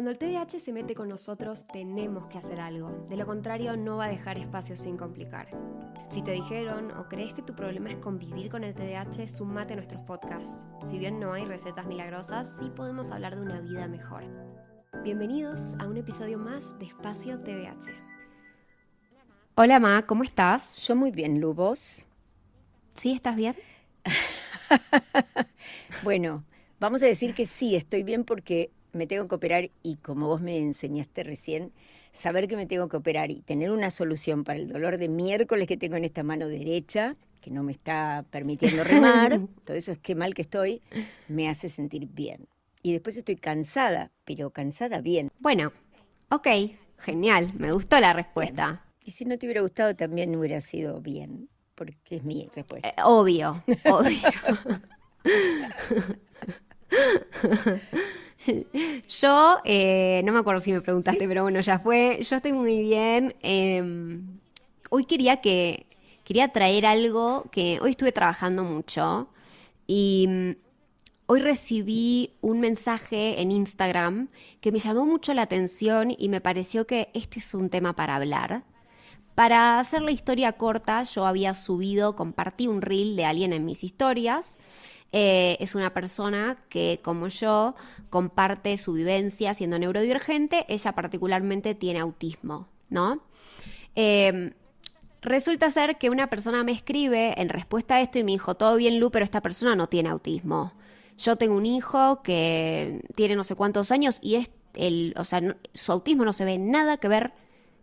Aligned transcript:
Cuando 0.00 0.12
el 0.12 0.16
TDAH 0.16 0.60
se 0.60 0.72
mete 0.72 0.94
con 0.94 1.10
nosotros, 1.10 1.66
tenemos 1.66 2.26
que 2.26 2.38
hacer 2.38 2.58
algo. 2.58 3.06
De 3.10 3.18
lo 3.18 3.26
contrario, 3.26 3.76
no 3.76 3.98
va 3.98 4.06
a 4.06 4.08
dejar 4.08 4.38
espacio 4.38 4.74
sin 4.74 4.96
complicar. 4.96 5.50
Si 6.08 6.22
te 6.22 6.30
dijeron 6.30 6.90
o 6.92 7.06
crees 7.06 7.34
que 7.34 7.42
tu 7.42 7.54
problema 7.54 7.90
es 7.90 7.98
convivir 7.98 8.50
con 8.50 8.64
el 8.64 8.72
TDAH, 8.72 9.28
sumate 9.28 9.74
a 9.74 9.76
nuestros 9.76 10.00
podcasts. 10.06 10.66
Si 10.88 10.98
bien 10.98 11.20
no 11.20 11.34
hay 11.34 11.44
recetas 11.44 11.84
milagrosas, 11.84 12.56
sí 12.58 12.70
podemos 12.74 13.10
hablar 13.10 13.36
de 13.36 13.42
una 13.42 13.60
vida 13.60 13.88
mejor. 13.88 14.24
Bienvenidos 15.02 15.74
a 15.78 15.86
un 15.86 15.98
episodio 15.98 16.38
más 16.38 16.78
de 16.78 16.86
Espacio 16.86 17.38
TDAH. 17.38 17.92
Hola 19.54 19.80
Ma, 19.80 20.06
¿cómo 20.06 20.24
estás? 20.24 20.78
Yo 20.78 20.96
muy 20.96 21.10
bien, 21.10 21.42
Lubos. 21.42 22.06
¿Sí 22.94 23.12
estás 23.12 23.36
bien? 23.36 23.54
bueno, 26.02 26.42
vamos 26.78 27.02
a 27.02 27.06
decir 27.06 27.34
que 27.34 27.44
sí, 27.44 27.76
estoy 27.76 28.02
bien 28.02 28.24
porque 28.24 28.70
me 28.92 29.06
tengo 29.06 29.28
que 29.28 29.34
operar 29.34 29.70
y 29.82 29.96
como 29.96 30.26
vos 30.26 30.40
me 30.40 30.58
enseñaste 30.58 31.22
recién, 31.22 31.72
saber 32.12 32.48
que 32.48 32.56
me 32.56 32.66
tengo 32.66 32.88
que 32.88 32.96
operar 32.96 33.30
y 33.30 33.42
tener 33.42 33.70
una 33.70 33.90
solución 33.90 34.44
para 34.44 34.58
el 34.58 34.68
dolor 34.68 34.98
de 34.98 35.08
miércoles 35.08 35.68
que 35.68 35.76
tengo 35.76 35.96
en 35.96 36.04
esta 36.04 36.22
mano 36.22 36.48
derecha, 36.48 37.16
que 37.40 37.50
no 37.50 37.62
me 37.62 37.72
está 37.72 38.24
permitiendo 38.30 38.84
remar, 38.84 39.40
todo 39.64 39.76
eso 39.76 39.92
es 39.92 39.98
que 39.98 40.14
mal 40.14 40.34
que 40.34 40.42
estoy, 40.42 40.82
me 41.28 41.48
hace 41.48 41.68
sentir 41.68 42.06
bien. 42.06 42.48
Y 42.82 42.92
después 42.92 43.16
estoy 43.16 43.36
cansada, 43.36 44.10
pero 44.24 44.50
cansada 44.50 45.00
bien. 45.00 45.30
Bueno, 45.38 45.72
ok, 46.30 46.48
genial, 46.98 47.52
me 47.58 47.72
gustó 47.72 48.00
la 48.00 48.12
respuesta. 48.12 48.84
Y 49.04 49.12
si 49.12 49.24
no 49.24 49.38
te 49.38 49.46
hubiera 49.46 49.60
gustado 49.60 49.94
también 49.94 50.34
hubiera 50.36 50.60
sido 50.60 51.00
bien, 51.00 51.48
porque 51.74 52.16
es 52.16 52.24
mi 52.24 52.48
respuesta. 52.54 52.88
Eh, 52.88 52.94
obvio, 53.04 53.62
obvio. 53.84 54.18
Yo, 59.20 59.58
eh, 59.64 60.22
no 60.24 60.32
me 60.32 60.38
acuerdo 60.38 60.60
si 60.60 60.72
me 60.72 60.80
preguntaste, 60.80 61.26
pero 61.28 61.42
bueno, 61.42 61.60
ya 61.60 61.78
fue. 61.78 62.20
Yo 62.22 62.36
estoy 62.36 62.52
muy 62.52 62.80
bien. 62.80 63.34
Em, 63.42 64.38
hoy 64.90 65.04
quería 65.04 65.40
que 65.40 65.86
quería 66.24 66.48
traer 66.52 66.86
algo 66.86 67.46
que 67.50 67.80
hoy 67.82 67.90
estuve 67.90 68.12
trabajando 68.12 68.62
mucho 68.62 69.28
y 69.86 70.26
mm, 70.28 70.50
hoy 71.26 71.40
recibí 71.40 72.34
un 72.40 72.60
mensaje 72.60 73.40
en 73.40 73.50
Instagram 73.50 74.28
que 74.60 74.70
me 74.72 74.78
llamó 74.78 75.04
mucho 75.06 75.34
la 75.34 75.42
atención 75.42 76.14
y 76.16 76.28
me 76.28 76.40
pareció 76.40 76.86
que 76.86 77.10
este 77.14 77.40
es 77.40 77.54
un 77.54 77.68
tema 77.68 77.96
para 77.96 78.16
hablar. 78.16 78.64
Para 79.34 79.78
hacer 79.78 80.02
la 80.02 80.10
historia 80.10 80.52
corta, 80.52 81.02
yo 81.02 81.26
había 81.26 81.54
subido, 81.54 82.14
compartí 82.14 82.66
un 82.68 82.82
reel 82.82 83.16
de 83.16 83.24
alguien 83.24 83.52
en 83.52 83.64
mis 83.64 83.84
historias 83.84 84.58
eh, 85.12 85.56
es 85.60 85.74
una 85.74 85.92
persona 85.92 86.56
que, 86.68 87.00
como 87.02 87.28
yo, 87.28 87.74
comparte 88.10 88.78
su 88.78 88.92
vivencia 88.92 89.54
siendo 89.54 89.78
neurodivergente. 89.78 90.64
Ella 90.68 90.92
particularmente 90.92 91.74
tiene 91.74 91.98
autismo, 91.98 92.68
¿no? 92.88 93.20
Em, 93.96 94.52
resulta 95.20 95.70
ser 95.70 95.98
que 95.98 96.10
una 96.10 96.30
persona 96.30 96.62
me 96.62 96.72
escribe 96.72 97.40
en 97.40 97.48
respuesta 97.48 97.96
a 97.96 98.00
esto 98.00 98.18
y 98.18 98.24
me 98.24 98.32
dijo, 98.32 98.54
todo 98.56 98.76
bien, 98.76 99.00
Lu, 99.00 99.10
pero 99.10 99.24
esta 99.24 99.40
persona 99.40 99.74
no 99.74 99.88
tiene 99.88 100.10
autismo. 100.10 100.72
Yo 101.18 101.36
tengo 101.36 101.56
un 101.56 101.66
hijo 101.66 102.22
que 102.22 103.02
tiene 103.16 103.36
no 103.36 103.44
sé 103.44 103.54
cuántos 103.54 103.90
años 103.90 104.18
y 104.22 104.36
es 104.36 104.50
el, 104.74 105.12
o 105.16 105.24
sea, 105.24 105.56
su 105.74 105.92
autismo 105.92 106.24
no 106.24 106.32
se 106.32 106.44
ve 106.44 106.56
nada 106.58 106.96
que 106.98 107.08
ver 107.08 107.32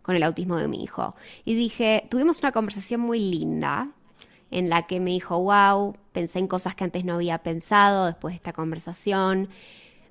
con 0.02 0.16
el 0.16 0.22
autismo 0.22 0.56
de 0.56 0.68
mi 0.68 0.82
hijo. 0.82 1.14
Y 1.44 1.54
dije, 1.54 2.06
tuvimos 2.10 2.40
una 2.40 2.52
conversación 2.52 3.00
muy 3.02 3.20
linda 3.20 3.92
en 4.50 4.68
la 4.68 4.86
que 4.86 5.00
me 5.00 5.10
dijo, 5.10 5.38
wow, 5.38 5.96
pensé 6.12 6.38
en 6.38 6.46
cosas 6.46 6.74
que 6.74 6.84
antes 6.84 7.04
no 7.04 7.14
había 7.14 7.38
pensado 7.42 8.06
después 8.06 8.32
de 8.32 8.36
esta 8.36 8.52
conversación, 8.52 9.48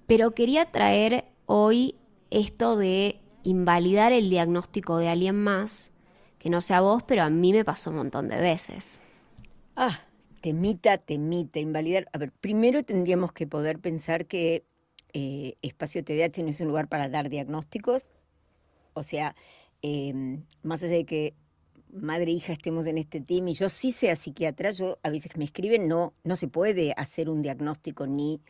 pero 0.05 0.31
quería 0.31 0.65
traer 0.65 1.25
hoy 1.45 1.95
esto 2.29 2.77
de 2.77 3.19
invalidar 3.43 4.13
el 4.13 4.29
diagnóstico 4.29 4.97
de 4.97 5.09
alguien 5.09 5.35
más, 5.41 5.91
que 6.39 6.49
no 6.49 6.61
sea 6.61 6.81
vos, 6.81 7.03
pero 7.03 7.23
a 7.23 7.29
mí 7.29 7.53
me 7.53 7.65
pasó 7.65 7.89
un 7.89 7.97
montón 7.97 8.27
de 8.27 8.37
veces. 8.37 8.99
Ah, 9.75 10.01
temita, 10.41 10.97
temita, 10.97 11.59
invalidar. 11.59 12.07
A 12.13 12.17
ver, 12.17 12.31
primero 12.31 12.83
tendríamos 12.83 13.31
que 13.31 13.47
poder 13.47 13.79
pensar 13.79 14.25
que 14.25 14.65
eh, 15.13 15.55
Espacio 15.61 16.03
TDAH 16.03 16.43
no 16.43 16.49
es 16.49 16.61
un 16.61 16.67
lugar 16.67 16.87
para 16.87 17.09
dar 17.09 17.29
diagnósticos. 17.29 18.03
O 18.93 19.03
sea, 19.03 19.35
eh, 19.81 20.13
más 20.63 20.83
allá 20.83 20.93
de 20.93 21.05
que 21.05 21.33
madre 22.01 22.31
e 22.31 22.35
hija 22.35 22.53
estemos 22.53 22.87
en 22.87 22.97
este 22.97 23.21
team 23.21 23.47
y 23.49 23.53
yo 23.53 23.69
sí 23.69 23.91
sea 23.91 24.15
psiquiatra, 24.15 24.71
yo 24.71 24.99
a 25.03 25.09
veces 25.09 25.35
me 25.37 25.45
escriben, 25.45 25.87
no, 25.87 26.13
no 26.23 26.35
se 26.35 26.47
puede 26.47 26.93
hacer 26.97 27.29
un 27.29 27.41
diagnóstico 27.41 28.07
ni 28.07 28.41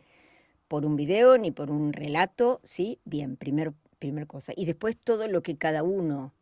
por 0.67 0.85
un 0.85 0.95
video 0.95 1.37
ni 1.37 1.51
por 1.51 1.71
un 1.71 1.93
relato, 1.93 2.59
¿sí? 2.63 2.99
Bien, 3.05 3.37
primer, 3.37 3.73
primer 3.99 4.27
cosa. 4.27 4.53
Y 4.55 4.65
después 4.65 4.97
todo 4.97 5.27
lo 5.27 5.41
que 5.41 5.57
cada 5.57 5.83
uno 5.83 6.33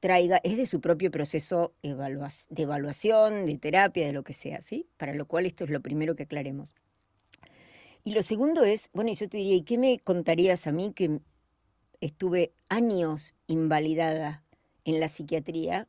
traiga 0.00 0.40
es 0.42 0.56
de 0.56 0.66
su 0.66 0.80
propio 0.80 1.10
proceso 1.10 1.74
de 1.80 1.90
evaluación, 2.62 3.46
de 3.46 3.56
terapia, 3.58 4.06
de 4.06 4.12
lo 4.12 4.24
que 4.24 4.32
sea. 4.32 4.60
Para 4.96 5.14
lo 5.14 5.26
cual 5.26 5.46
esto 5.46 5.64
es 5.64 5.70
lo 5.70 5.80
primero 5.80 6.16
que 6.16 6.24
aclaremos. 6.24 6.74
Y 8.04 8.12
lo 8.12 8.22
segundo 8.24 8.64
es, 8.64 8.90
bueno, 8.92 9.12
yo 9.12 9.28
te 9.28 9.36
diría, 9.36 9.54
¿y 9.54 9.62
qué 9.62 9.78
me 9.78 10.00
contarías 10.00 10.66
a 10.66 10.72
mí 10.72 10.92
que 10.92 11.20
estuve 12.00 12.52
años 12.68 13.36
invalidada 13.46 14.42
en 14.84 14.98
la 14.98 15.06
psiquiatría 15.06 15.86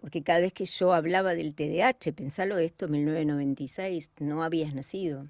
porque 0.00 0.22
cada 0.22 0.40
vez 0.40 0.52
que 0.52 0.64
yo 0.64 0.92
hablaba 0.92 1.34
del 1.34 1.54
TDAH, 1.56 2.12
pensalo 2.14 2.56
esto, 2.58 2.86
1996, 2.88 4.12
no 4.20 4.44
habías 4.44 4.72
nacido. 4.72 5.26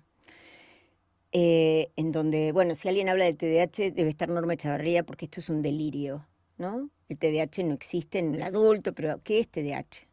Eh, 1.32 1.90
en 1.96 2.12
donde, 2.12 2.52
bueno, 2.52 2.74
si 2.74 2.88
alguien 2.88 3.08
habla 3.08 3.24
del 3.24 3.36
TDAH 3.36 3.92
debe 3.92 4.10
estar 4.10 4.28
Norma 4.28 4.54
Echavarría 4.54 5.04
porque 5.04 5.24
esto 5.24 5.40
es 5.40 5.48
un 5.48 5.62
delirio, 5.62 6.26
¿no? 6.58 6.90
El 7.08 7.18
TDAH 7.18 7.64
no 7.64 7.74
existe 7.74 8.18
en 8.18 8.34
el 8.34 8.42
adulto, 8.42 8.92
pero 8.92 9.22
¿qué 9.24 9.40
es 9.40 9.48
TDAH? 9.48 10.06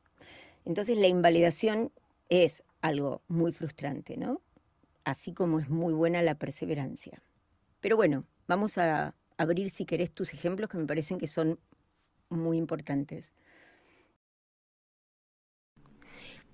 Entonces 0.63 0.97
la 0.97 1.07
invalidación 1.07 1.91
es 2.29 2.63
algo 2.81 3.23
muy 3.27 3.51
frustrante, 3.51 4.15
¿no? 4.15 4.41
Así 5.03 5.33
como 5.33 5.59
es 5.59 5.69
muy 5.69 5.93
buena 5.93 6.21
la 6.21 6.35
perseverancia. 6.35 7.21
Pero 7.81 7.97
bueno, 7.97 8.25
vamos 8.47 8.77
a 8.77 9.15
abrir 9.37 9.69
si 9.69 9.85
querés 9.85 10.11
tus 10.11 10.33
ejemplos 10.33 10.69
que 10.69 10.77
me 10.77 10.85
parecen 10.85 11.17
que 11.17 11.27
son 11.27 11.59
muy 12.29 12.57
importantes. 12.57 13.33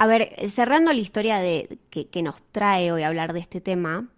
A 0.02 0.08
ver, 0.08 0.34
cerrando 0.50 0.92
la 0.92 1.00
historia 1.00 1.38
de, 1.38 1.78
que, 1.92 2.24
nos 2.24 2.42
trae 2.52 2.92
hoy 2.92 3.04
hablar 3.04 3.34
de 3.34 3.40
este 3.40 3.62
tema, 3.62 4.10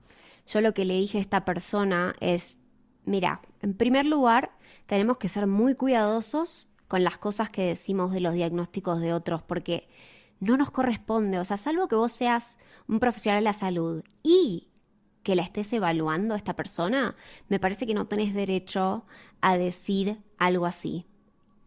yo 0.48 0.62
lo 0.62 0.74
que 0.74 0.86
le 0.86 0.94
dije 0.94 1.18
a 1.18 1.22
esta 1.22 1.44
persona 1.44 2.16
es, 2.22 2.58
mira, 3.04 3.42
en 3.62 3.74
primer 3.74 4.06
lugar, 4.06 4.52
tenemos 4.86 5.18
que 5.18 5.28
ser 5.28 5.46
muy 5.46 5.76
cuidadosos 5.76 6.70
con 6.88 7.04
las 7.04 7.18
cosas 7.18 7.50
que 7.50 7.66
decimos 7.66 8.14
de 8.14 8.22
los 8.22 8.34
diagnósticos 8.34 9.02
de 9.02 9.14
otros, 9.14 9.44
porque 9.44 9.90
no 10.40 10.56
nos 10.56 10.72
corresponde, 10.72 11.38
o 11.38 11.44
sea, 11.44 11.58
salvo 11.58 11.90
que 11.90 11.98
vos 11.98 12.14
seas 12.14 12.58
un 12.88 13.02
profesional 13.02 13.42
de 13.42 13.50
la 13.50 13.52
salud 13.52 14.06
y 14.24 14.70
que 15.22 15.36
la 15.36 15.42
estés 15.42 15.74
evaluando 15.74 16.34
a 16.34 16.38
esta 16.38 16.56
persona, 16.56 17.18
me 17.50 17.60
parece 17.60 17.86
que 17.86 17.94
no 17.94 18.08
tenés 18.08 18.34
derecho 18.34 19.04
a 19.42 19.58
decir 19.58 20.16
algo 20.38 20.66
así. 20.66 21.06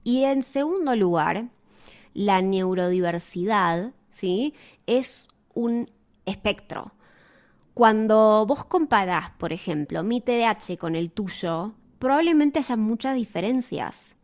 Y 0.05 0.25
en 0.25 0.43
segundo 0.43 0.97
lugar, 0.97 1.51
la 2.15 2.41
neurodiversidad 2.41 3.93
¿sí? 4.17 4.55
Es 4.87 5.29
un 5.55 5.91
espectro. 6.25 6.93
Cuando 7.75 8.47
vos 8.47 8.65
comparás, 8.65 9.31
por 9.39 9.53
ejemplo, 9.53 10.03
mi 10.03 10.21
TDAH 10.21 10.79
con 10.79 10.97
el 10.97 11.11
tuyo, 11.11 11.75
probablemente 11.99 12.59
haya 12.59 12.77
muchas 12.77 13.15
diferencias. 13.15 14.17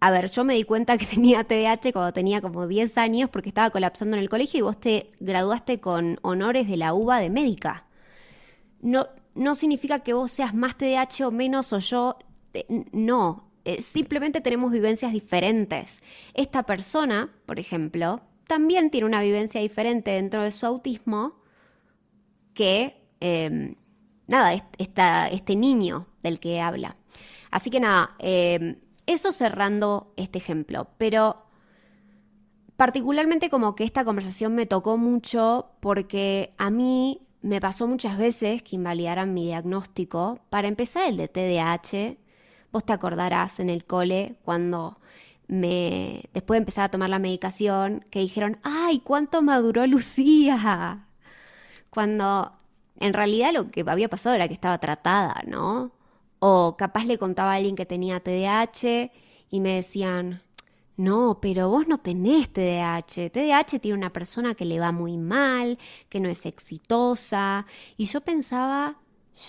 A 0.00 0.10
ver, 0.10 0.28
yo 0.28 0.44
me 0.44 0.54
di 0.54 0.64
cuenta 0.64 0.98
que 0.98 1.06
tenía 1.14 1.44
TDAH 1.44 1.92
cuando 1.92 2.12
tenía 2.12 2.40
como 2.40 2.66
10 2.66 2.98
años 2.98 3.30
porque 3.30 3.50
estaba 3.50 3.70
colapsando 3.70 4.16
en 4.16 4.22
el 4.22 4.28
colegio 4.28 4.58
y 4.58 4.62
vos 4.62 4.80
te 4.80 5.12
graduaste 5.20 5.80
con 5.80 6.18
honores 6.22 6.68
de 6.68 6.76
la 6.76 6.92
UBA 6.92 7.18
de 7.20 7.30
médica. 7.30 7.86
No, 8.80 9.06
no 9.34 9.54
significa 9.54 10.00
que 10.00 10.12
vos 10.12 10.32
seas 10.32 10.54
más 10.54 10.76
TDAH 10.76 11.28
o 11.28 11.30
menos 11.30 11.72
o 11.72 11.78
yo. 11.78 12.18
No, 12.90 13.52
eh, 13.64 13.80
simplemente 13.80 14.40
tenemos 14.40 14.72
vivencias 14.72 15.12
diferentes. 15.12 16.00
Esta 16.34 16.64
persona, 16.64 17.30
por 17.46 17.60
ejemplo, 17.60 18.22
también 18.46 18.90
tiene 18.90 19.06
una 19.06 19.22
vivencia 19.22 19.60
diferente 19.60 20.12
dentro 20.12 20.42
de 20.42 20.52
su 20.52 20.66
autismo 20.66 21.40
que, 22.54 23.02
em, 23.20 23.74
nada, 24.26 24.52
este 24.54 25.56
niño 25.56 26.08
del 26.22 26.40
que 26.40 26.60
habla. 26.60 26.96
Así 27.50 27.70
que 27.70 27.80
nada, 27.80 28.14
em, 28.18 28.76
eso 29.06 29.32
cerrando 29.32 30.12
este 30.16 30.38
ejemplo, 30.38 30.88
pero 30.98 31.46
particularmente 32.76 33.50
como 33.50 33.74
que 33.74 33.84
esta 33.84 34.04
conversación 34.04 34.54
me 34.54 34.66
tocó 34.66 34.96
mucho 34.96 35.70
porque 35.80 36.54
a 36.58 36.70
mí 36.70 37.26
me 37.42 37.60
pasó 37.60 37.86
muchas 37.86 38.16
veces 38.18 38.62
que 38.62 38.76
invalidaran 38.76 39.34
mi 39.34 39.46
diagnóstico. 39.46 40.38
Para 40.48 40.68
empezar, 40.68 41.08
el 41.08 41.16
de 41.16 41.28
TDAH, 41.28 42.16
vos 42.72 42.84
te 42.84 42.92
acordarás 42.92 43.60
en 43.60 43.68
el 43.68 43.84
cole 43.84 44.36
cuando 44.44 44.98
me, 45.48 46.24
después 46.32 46.56
de 46.56 46.62
empezar 46.62 46.84
a 46.84 46.90
tomar 46.90 47.10
la 47.10 47.18
medicación, 47.18 48.04
que 48.10 48.20
dijeron, 48.20 48.58
ay, 48.62 49.00
¿cuánto 49.00 49.42
maduró 49.42 49.86
Lucía? 49.86 51.06
Cuando 51.90 52.52
en 52.98 53.12
realidad 53.12 53.52
lo 53.52 53.70
que 53.70 53.84
había 53.86 54.08
pasado 54.08 54.34
era 54.34 54.48
que 54.48 54.54
estaba 54.54 54.78
tratada, 54.78 55.42
¿no? 55.46 55.92
O 56.38 56.76
capaz 56.76 57.04
le 57.04 57.18
contaba 57.18 57.52
a 57.52 57.56
alguien 57.56 57.76
que 57.76 57.86
tenía 57.86 58.20
TDAH 58.20 59.12
y 59.50 59.60
me 59.60 59.74
decían, 59.74 60.42
no, 60.96 61.38
pero 61.40 61.68
vos 61.68 61.88
no 61.88 61.98
tenés 61.98 62.52
TDAH. 62.52 63.30
TDAH 63.30 63.80
tiene 63.80 63.98
una 63.98 64.12
persona 64.12 64.54
que 64.54 64.64
le 64.64 64.80
va 64.80 64.92
muy 64.92 65.16
mal, 65.18 65.78
que 66.08 66.20
no 66.20 66.28
es 66.28 66.46
exitosa. 66.46 67.66
Y 67.96 68.06
yo 68.06 68.20
pensaba, 68.20 68.98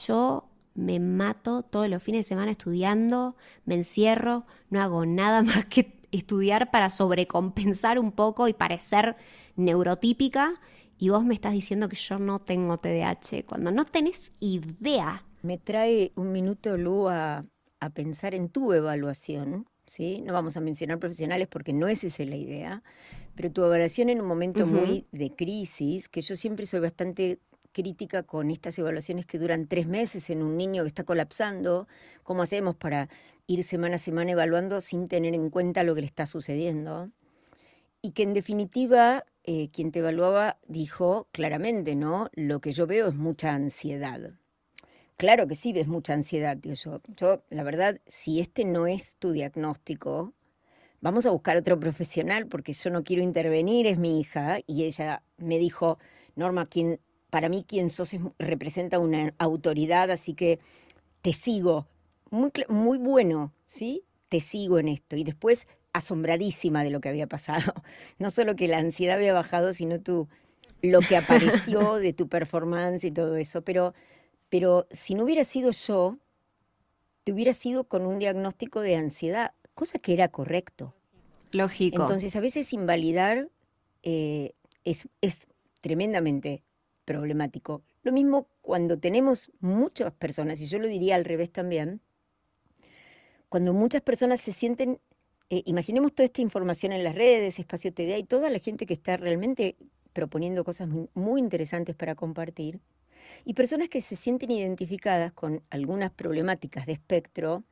yo 0.06 0.50
me 0.75 1.00
mato 1.00 1.64
todos 1.64 1.90
los 1.90 2.02
fines 2.02 2.20
de 2.20 2.30
semana 2.30 2.52
estudiando, 2.52 3.36
me 3.66 3.75
encierro, 3.75 4.46
no 4.70 4.81
hago 4.81 5.06
nada 5.06 5.42
más 5.44 5.66
que 5.66 6.00
estudiar 6.12 6.72
para 6.72 6.90
sobrecompensar 6.90 8.00
un 8.00 8.12
poco 8.12 8.48
y 8.48 8.54
parecer 8.54 9.16
neurotípica. 9.56 10.60
Y 10.98 11.10
vos 11.10 11.25
me 11.25 11.34
estás 11.34 11.54
diciendo 11.54 11.90
que 11.90 11.96
yo 11.96 12.20
no 12.20 12.40
tengo 12.40 12.78
TDAH, 12.78 13.46
cuando 13.46 13.72
no 13.72 13.86
tenés 13.86 14.34
idea. 14.40 15.25
Me 15.42 15.58
trae 15.58 16.14
un 16.16 16.31
minuto, 16.31 16.78
Lu, 16.78 17.10
a, 17.10 17.46
a 17.80 17.90
pensar 17.90 18.36
en 18.36 18.50
tu 18.50 18.72
evaluación 18.74 19.66
¿sí? 19.86 20.22
No 20.22 20.34
vamos 20.34 20.58
a 20.58 20.62
mencionar 20.62 21.00
profesionales 21.00 21.48
porque 21.48 21.74
no 21.74 21.88
es 21.88 22.04
esa 22.04 22.24
la 22.24 22.36
idea, 22.36 22.84
pero 23.36 23.52
tu 23.52 23.64
evaluación 23.64 24.10
en 24.10 24.22
un 24.22 24.28
momento 24.28 24.66
muy 24.66 25.08
de 25.12 25.31
crisis, 25.36 26.10
que 26.10 26.22
yo 26.22 26.36
siempre 26.36 26.66
soy 26.66 26.80
bastante 26.80 27.40
crítica 27.74 28.24
con 28.24 28.52
estas 28.52 28.80
evaluaciones 28.80 29.25
que 29.25 29.40
duran 29.40 29.68
tres 29.68 29.88
meses 29.88 30.30
en 30.30 30.42
un 30.42 30.56
niño 30.56 30.84
que 30.84 30.88
está 30.88 31.04
colapsando, 31.04 31.88
¿cómo 32.24 32.44
hacemos 32.44 32.75
para 32.75 33.10
ir 33.48 33.64
semana 33.64 33.96
a 33.96 34.00
semana 34.00 34.31
evaluando 34.31 34.80
sin 34.80 35.10
tener 35.10 35.34
en 35.34 35.50
cuenta 35.50 35.84
lo 35.84 35.96
que 35.96 36.02
le 36.02 36.08
está 36.08 36.25
sucediendo? 36.25 37.10
Y 38.02 38.12
que 38.12 38.24
en 38.24 38.34
definitiva, 38.34 39.25
eh, 39.44 39.70
quien 39.72 39.92
te 39.92 40.00
evaluaba 40.00 40.58
dijo 40.68 41.28
claramente, 41.31 41.96
¿no? 41.96 42.30
Lo 42.34 42.62
que 42.62 42.72
yo 42.72 42.88
veo 42.88 43.08
es 43.08 43.16
mucha 43.16 43.54
ansiedad. 43.54 44.31
Claro 45.18 45.48
que 45.48 45.56
sí 45.56 45.74
ves 45.74 45.88
mucha 45.88 46.14
ansiedad, 46.14 46.58
tío. 46.58 46.74
Yo, 46.74 47.02
yo, 47.16 47.44
la 47.50 47.64
verdad, 47.64 48.02
si 48.08 48.40
este 48.40 48.66
no 48.66 48.88
es 48.88 49.16
tu 49.18 49.31
diagnóstico, 49.31 50.34
vamos 51.02 51.26
a 51.26 51.31
buscar 51.31 51.58
otro 51.58 51.80
profesional 51.80 52.48
porque 52.48 52.74
yo 52.74 52.90
no 52.90 53.04
quiero 53.04 53.22
intervenir, 53.22 53.88
es 53.88 53.98
mi 53.98 54.19
hija. 54.19 54.60
Y 54.66 54.84
ella 54.84 55.24
me 55.38 55.60
dijo, 55.60 56.00
Norma, 56.36 56.66
quien, 56.66 57.00
para 57.33 57.50
mí 57.50 57.65
quien 57.68 57.89
sos 57.89 58.15
representa 58.38 59.00
una 59.00 59.33
autoridad, 59.39 60.12
así 60.12 60.35
que 60.35 60.59
te 61.24 61.33
sigo. 61.33 61.88
Muy, 62.30 62.51
muy 62.69 63.00
bueno, 63.00 63.51
¿sí? 63.65 64.03
Te 64.30 64.39
sigo 64.39 64.77
en 64.77 64.88
esto. 64.88 65.15
Y 65.15 65.24
después 65.24 65.68
asombradísima 65.94 66.83
de 66.83 66.91
lo 66.91 67.01
que 67.01 67.09
había 67.09 67.25
pasado. 67.25 67.74
No 68.19 68.30
solo 68.30 68.56
que 68.56 68.68
la 68.68 68.77
ansiedad 68.77 69.18
había 69.18 69.33
bajado, 69.33 69.74
sino 69.74 70.00
tú, 70.00 70.27
lo 70.83 71.00
que 71.00 71.18
apareció 71.18 71.95
de 72.06 72.13
tu 72.13 72.27
performance 72.27 73.03
y 73.03 73.09
todo 73.09 73.35
eso. 73.35 73.63
Pero 73.63 73.94
pero 74.50 74.85
si 74.91 75.15
no 75.15 75.24
hubiera 75.24 75.44
sido 75.44 75.71
yo, 75.71 76.19
te 77.24 77.31
hubiera 77.31 77.56
sido 77.56 77.85
con 77.85 78.06
un 78.06 78.19
diagnóstico 78.19 78.81
de 78.81 78.95
ansiedad, 78.95 79.53
cosa 79.74 79.97
que 79.97 80.13
era 80.13 80.27
correcto. 80.27 80.94
Lógico. 81.50 82.00
Entonces, 82.00 82.35
a 82.35 82.41
veces 82.41 82.74
invalidar 82.74 83.50
eh, 84.03 84.53
es, 84.85 85.07
es 85.21 85.39
tremendamente 85.81 86.62
problemático. 87.06 87.84
Lo 88.04 88.12
mismo 88.12 88.48
cuando 88.62 89.00
tenemos 89.00 89.52
muchas 89.60 90.14
personas, 90.14 90.62
y 90.62 90.68
yo 90.68 90.80
lo 90.80 90.88
diría 90.88 91.16
al 91.16 91.26
revés 91.26 91.52
también, 91.52 92.02
cuando 93.50 93.74
muchas 93.74 94.02
personas 94.02 94.42
se 94.42 94.54
sienten, 94.54 95.00
eh, 95.50 95.62
imaginemos 95.66 96.14
toda 96.14 96.26
esta 96.26 96.42
información 96.42 96.92
en 96.92 97.04
las 97.04 97.16
redes, 97.16 97.60
espacio 97.60 97.94
TDA 97.94 98.18
y 98.18 98.24
toda 98.24 98.50
la 98.50 98.60
gente 98.60 98.86
que 98.86 98.94
está 98.94 99.18
realmente 99.18 99.76
proponiendo 100.14 100.64
cosas 100.64 100.88
muy 101.14 101.40
interesantes 101.40 101.96
para 101.96 102.16
compartir, 102.16 102.80
y 103.46 103.54
personas 103.54 103.90
que 103.90 104.02
se 104.02 104.16
sienten 104.16 104.52
identificadas 104.52 105.32
con 105.32 105.64
algunas 105.70 106.12
problemáticas 106.12 106.86
de 106.86 106.94
espectro 106.94 107.64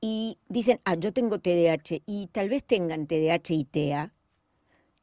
y 0.00 0.38
dicen, 0.48 0.80
ah, 0.84 0.94
yo 0.94 1.12
tengo 1.12 1.38
TDAH 1.38 2.02
y 2.06 2.28
tal 2.28 2.48
vez 2.48 2.64
tengan 2.64 3.06
TDAH 3.06 3.54
y 3.54 3.64
TEA, 3.64 4.13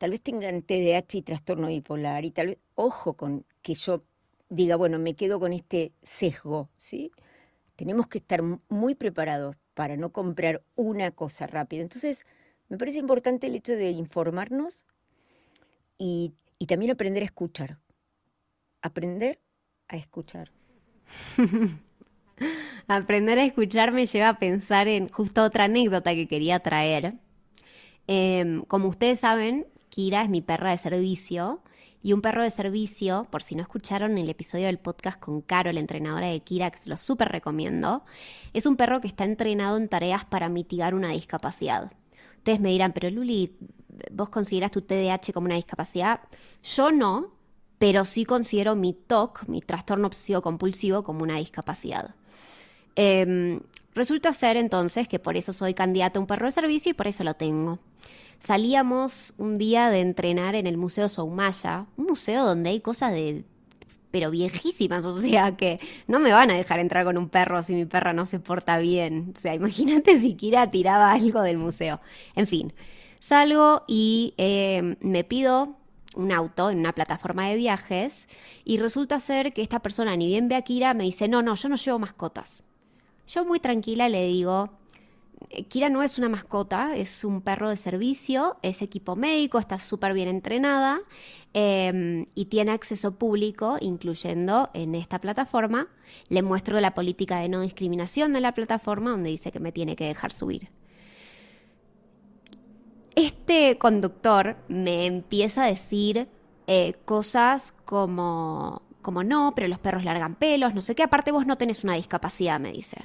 tal 0.01 0.09
vez 0.09 0.21
tengan 0.23 0.63
TDAH 0.63 1.19
y 1.19 1.21
trastorno 1.21 1.67
bipolar 1.67 2.25
y 2.25 2.31
tal 2.31 2.47
vez, 2.47 2.57
ojo 2.73 3.13
con 3.13 3.45
que 3.61 3.75
yo 3.75 4.03
diga, 4.49 4.75
bueno, 4.75 4.97
me 4.97 5.13
quedo 5.13 5.39
con 5.39 5.53
este 5.53 5.91
sesgo, 6.01 6.71
¿sí? 6.75 7.11
Tenemos 7.75 8.07
que 8.07 8.17
estar 8.17 8.41
muy 8.67 8.95
preparados 8.95 9.57
para 9.75 9.97
no 9.97 10.11
comprar 10.11 10.63
una 10.73 11.11
cosa 11.11 11.45
rápida. 11.45 11.83
Entonces, 11.83 12.23
me 12.67 12.79
parece 12.79 12.97
importante 12.97 13.45
el 13.45 13.53
hecho 13.53 13.73
de 13.73 13.91
informarnos 13.91 14.87
y, 15.99 16.33
y 16.57 16.65
también 16.65 16.93
aprender 16.93 17.21
a 17.21 17.27
escuchar. 17.27 17.77
Aprender 18.81 19.39
a 19.87 19.97
escuchar. 19.97 20.51
Aprender 22.87 23.37
a 23.37 23.43
escuchar 23.43 23.91
me 23.91 24.07
lleva 24.07 24.29
a 24.29 24.39
pensar 24.39 24.87
en 24.87 25.09
justo 25.09 25.43
otra 25.43 25.65
anécdota 25.65 26.15
que 26.15 26.27
quería 26.27 26.59
traer. 26.59 27.19
Em, 28.07 28.63
como 28.63 28.87
ustedes 28.87 29.19
saben, 29.19 29.67
Kira 29.91 30.23
es 30.23 30.29
mi 30.29 30.41
perra 30.41 30.71
de 30.71 30.77
servicio. 30.79 31.61
Y 32.01 32.13
un 32.13 32.21
perro 32.23 32.41
de 32.41 32.49
servicio, 32.49 33.27
por 33.29 33.43
si 33.43 33.53
no 33.53 33.61
escucharon 33.61 34.17
el 34.17 34.27
episodio 34.27 34.65
del 34.65 34.79
podcast 34.79 35.19
con 35.19 35.41
Caro, 35.41 35.71
la 35.71 35.81
entrenadora 35.81 36.27
de 36.27 36.39
Kira, 36.39 36.71
que 36.71 36.79
se 36.79 36.89
lo 36.89 36.97
súper 36.97 37.29
recomiendo, 37.29 38.03
es 38.53 38.65
un 38.65 38.75
perro 38.75 39.01
que 39.01 39.07
está 39.07 39.23
entrenado 39.23 39.77
en 39.77 39.87
tareas 39.87 40.25
para 40.25 40.49
mitigar 40.49 40.95
una 40.95 41.09
discapacidad. 41.09 41.91
Ustedes 42.37 42.59
me 42.59 42.69
dirán, 42.69 42.93
pero 42.93 43.11
Luli, 43.11 43.55
¿vos 44.11 44.29
consideras 44.29 44.71
tu 44.71 44.81
TDAH 44.81 45.31
como 45.31 45.45
una 45.45 45.57
discapacidad? 45.57 46.21
Yo 46.63 46.91
no, 46.91 47.35
pero 47.77 48.03
sí 48.03 48.25
considero 48.25 48.75
mi 48.75 48.93
TOC, 48.93 49.47
mi 49.47 49.61
trastorno 49.61 50.07
obsesivo 50.07 50.41
compulsivo, 50.41 51.03
como 51.03 51.21
una 51.21 51.35
discapacidad. 51.35 52.15
Em, 52.95 53.59
resulta 53.93 54.33
ser 54.33 54.57
entonces 54.57 55.07
que 55.07 55.19
por 55.19 55.37
eso 55.37 55.53
soy 55.53 55.75
candidata 55.75 56.17
a 56.17 56.21
un 56.21 56.27
perro 56.27 56.47
de 56.47 56.51
servicio 56.51 56.89
y 56.89 56.93
por 56.93 57.05
eso 57.05 57.23
lo 57.23 57.35
tengo. 57.35 57.77
Salíamos 58.41 59.35
un 59.37 59.59
día 59.59 59.91
de 59.91 60.01
entrenar 60.01 60.55
en 60.55 60.65
el 60.65 60.75
Museo 60.75 61.07
Soumaya, 61.09 61.85
un 61.95 62.07
museo 62.07 62.43
donde 62.43 62.71
hay 62.71 62.79
cosas 62.81 63.13
de 63.13 63.45
pero 64.09 64.31
viejísimas, 64.31 65.05
o 65.05 65.21
sea 65.21 65.55
que 65.55 65.79
no 66.07 66.19
me 66.19 66.31
van 66.33 66.49
a 66.49 66.55
dejar 66.55 66.79
entrar 66.79 67.05
con 67.05 67.19
un 67.19 67.29
perro 67.29 67.61
si 67.61 67.75
mi 67.75 67.85
perra 67.85 68.13
no 68.13 68.25
se 68.25 68.39
porta 68.39 68.79
bien. 68.79 69.31
O 69.35 69.39
sea, 69.39 69.53
imagínate 69.53 70.19
si 70.19 70.33
Kira 70.33 70.71
tiraba 70.71 71.11
algo 71.11 71.43
del 71.43 71.59
museo. 71.59 72.01
En 72.35 72.47
fin, 72.47 72.73
salgo 73.19 73.83
y 73.87 74.33
em, 74.37 74.95
me 75.01 75.23
pido 75.23 75.75
un 76.15 76.31
auto 76.31 76.71
en 76.71 76.79
una 76.79 76.93
plataforma 76.93 77.47
de 77.47 77.57
viajes 77.57 78.27
y 78.65 78.77
resulta 78.77 79.19
ser 79.19 79.53
que 79.53 79.61
esta 79.61 79.81
persona 79.81 80.17
ni 80.17 80.25
bien 80.25 80.47
ve 80.47 80.55
a 80.55 80.63
Kira 80.63 80.95
me 80.95 81.03
dice, 81.03 81.27
no, 81.27 81.43
no, 81.43 81.53
yo 81.53 81.69
no 81.69 81.75
llevo 81.75 81.99
mascotas. 81.99 82.63
Yo 83.27 83.45
muy 83.45 83.59
tranquila 83.59 84.09
le 84.09 84.25
digo, 84.25 84.71
Kira 85.69 85.89
no 85.89 86.03
es 86.03 86.17
una 86.17 86.29
mascota, 86.29 86.95
es 86.95 87.23
un 87.23 87.41
perro 87.41 87.69
de 87.69 87.77
servicio, 87.77 88.57
es 88.61 88.81
equipo 88.81 89.15
médico, 89.15 89.59
está 89.59 89.79
súper 89.79 90.13
bien 90.13 90.27
entrenada 90.27 91.01
em, 91.53 92.27
y 92.35 92.45
tiene 92.45 92.71
acceso 92.71 93.15
público, 93.15 93.77
incluyendo 93.81 94.69
en 94.73 94.95
esta 94.95 95.19
plataforma. 95.19 95.87
Le 96.29 96.41
muestro 96.41 96.79
la 96.79 96.93
política 96.93 97.39
de 97.39 97.49
no 97.49 97.61
discriminación 97.61 98.33
de 98.33 98.41
la 98.41 98.53
plataforma, 98.53 99.11
donde 99.11 99.29
dice 99.29 99.51
que 99.51 99.59
me 99.59 99.71
tiene 99.71 99.95
que 99.95 100.05
dejar 100.05 100.31
subir 100.31 100.69
este 103.15 103.77
conductor 103.77 104.57
me 104.67 105.05
empieza 105.05 105.63
a 105.63 105.67
decir 105.67 106.27
eh, 106.67 106.93
cosas 107.05 107.73
como, 107.85 108.83
como 109.01 109.23
no, 109.23 109.53
pero 109.55 109.67
los 109.67 109.79
perros 109.79 110.05
largan 110.05 110.35
pelos, 110.35 110.73
no 110.73 110.81
sé 110.81 110.95
qué, 110.95 111.03
aparte 111.03 111.31
vos 111.31 111.45
no 111.45 111.57
tenés 111.57 111.83
una 111.83 111.95
discapacidad, 111.95 112.59
me 112.59 112.71
dice. 112.71 112.97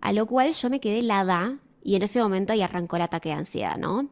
A 0.00 0.12
lo 0.12 0.26
cual 0.26 0.52
yo 0.52 0.70
me 0.70 0.80
quedé 0.80 1.00
helada 1.00 1.58
y 1.82 1.96
en 1.96 2.02
ese 2.02 2.20
momento 2.20 2.52
ahí 2.52 2.62
arrancó 2.62 2.96
el 2.96 3.02
ataque 3.02 3.30
de 3.30 3.36
ansiedad, 3.36 3.76
¿no? 3.76 4.10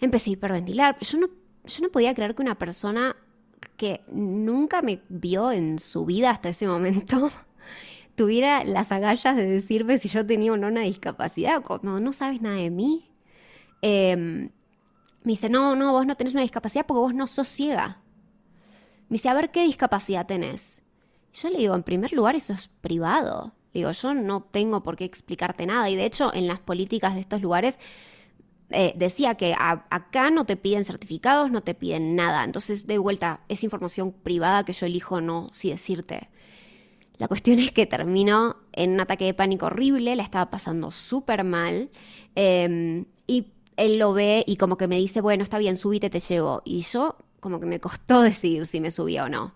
Empecé 0.00 0.30
a 0.30 0.32
hiperventilar. 0.34 0.98
Yo 1.00 1.18
no, 1.18 1.28
yo 1.64 1.82
no 1.82 1.90
podía 1.90 2.14
creer 2.14 2.34
que 2.34 2.42
una 2.42 2.58
persona 2.58 3.16
que 3.76 4.02
nunca 4.10 4.82
me 4.82 5.02
vio 5.08 5.52
en 5.52 5.78
su 5.78 6.04
vida 6.04 6.30
hasta 6.30 6.48
ese 6.48 6.66
momento 6.66 7.30
tuviera 8.16 8.64
las 8.64 8.92
agallas 8.92 9.36
de 9.36 9.46
decirme 9.46 9.98
si 9.98 10.08
yo 10.08 10.26
tenía 10.26 10.52
o 10.52 10.56
no 10.56 10.68
una 10.68 10.82
discapacidad, 10.82 11.62
cuando 11.62 12.00
no 12.00 12.12
sabes 12.12 12.40
nada 12.40 12.56
de 12.56 12.70
mí. 12.70 13.10
Em, 13.82 14.50
me 15.22 15.32
dice, 15.32 15.48
no, 15.48 15.76
no, 15.76 15.92
vos 15.92 16.06
no 16.06 16.16
tenés 16.16 16.34
una 16.34 16.42
discapacidad 16.42 16.86
porque 16.86 17.00
vos 17.00 17.14
no 17.14 17.26
sos 17.26 17.48
ciega. 17.48 18.00
Me 19.08 19.14
dice, 19.14 19.28
a 19.28 19.34
ver, 19.34 19.50
¿qué 19.50 19.64
discapacidad 19.64 20.26
tenés? 20.26 20.82
Yo 21.32 21.50
le 21.50 21.58
digo, 21.58 21.74
en 21.74 21.82
primer 21.82 22.12
lugar, 22.12 22.34
eso 22.34 22.52
es 22.52 22.68
privado. 22.80 23.52
Digo, 23.76 23.92
yo 23.92 24.14
no 24.14 24.42
tengo 24.42 24.82
por 24.82 24.96
qué 24.96 25.04
explicarte 25.04 25.66
nada. 25.66 25.90
Y 25.90 25.96
de 25.96 26.06
hecho, 26.06 26.32
en 26.34 26.46
las 26.46 26.58
políticas 26.58 27.14
de 27.14 27.20
estos 27.20 27.42
lugares 27.42 27.78
eh, 28.70 28.94
decía 28.96 29.36
que 29.36 29.54
acá 29.58 30.30
no 30.30 30.44
te 30.44 30.56
piden 30.56 30.84
certificados, 30.84 31.50
no 31.50 31.62
te 31.62 31.74
piden 31.74 32.16
nada. 32.16 32.42
Entonces, 32.42 32.86
de 32.86 32.98
vuelta, 32.98 33.40
es 33.48 33.62
información 33.62 34.12
privada 34.12 34.64
que 34.64 34.72
yo 34.72 34.86
elijo 34.86 35.20
no 35.20 35.48
si 35.52 35.70
decirte. 35.70 36.30
La 37.18 37.28
cuestión 37.28 37.58
es 37.60 37.70
que 37.70 37.86
terminó 37.86 38.56
en 38.72 38.92
un 38.92 39.00
ataque 39.00 39.26
de 39.26 39.34
pánico 39.34 39.66
horrible, 39.66 40.16
la 40.16 40.22
estaba 40.22 40.50
pasando 40.50 40.90
súper 40.90 41.44
mal. 41.44 41.90
Em, 42.34 43.04
y 43.26 43.52
él 43.76 43.98
lo 43.98 44.14
ve 44.14 44.42
y 44.46 44.56
como 44.56 44.76
que 44.76 44.88
me 44.88 44.96
dice, 44.96 45.20
bueno, 45.20 45.44
está 45.44 45.58
bien, 45.58 45.76
subite, 45.76 46.10
te 46.10 46.20
llevo. 46.20 46.62
Y 46.64 46.80
yo 46.80 47.16
como 47.40 47.60
que 47.60 47.66
me 47.66 47.78
costó 47.78 48.20
decidir 48.22 48.66
si 48.66 48.80
me 48.80 48.90
subía 48.90 49.24
o 49.24 49.28
no. 49.28 49.54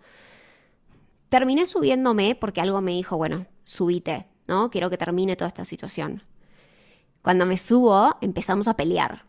Terminé 1.31 1.65
subiéndome 1.65 2.35
porque 2.35 2.61
algo 2.61 2.81
me 2.81 2.91
dijo, 2.91 3.17
bueno, 3.17 3.47
subite, 3.71 4.27
¿no? 4.49 4.69
Quiero 4.69 4.91
que 4.91 4.99
termine 4.99 5.37
toda 5.37 5.47
esta 5.47 5.65
situación. 5.65 6.25
Cuando 7.23 7.47
me 7.47 7.57
subo, 7.57 8.17
empezamos 8.21 8.67
a 8.67 8.77
pelear. 8.77 9.25